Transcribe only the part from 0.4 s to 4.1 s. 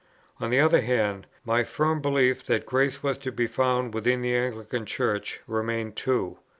the other hand, my firm belief that grace was to be found